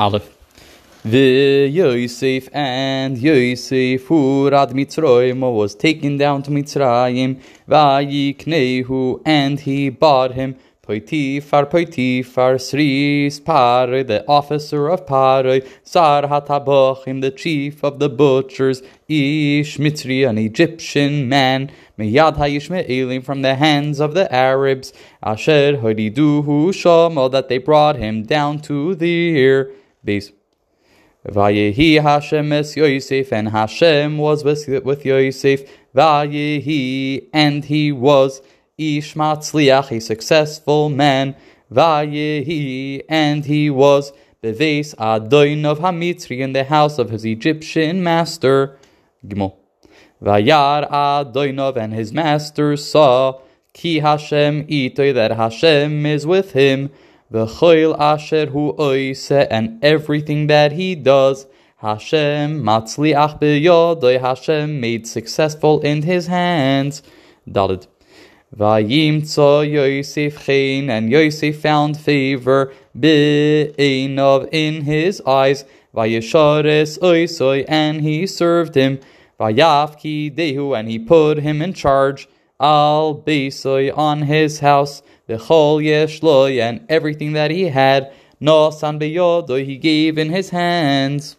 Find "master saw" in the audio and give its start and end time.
52.12-53.40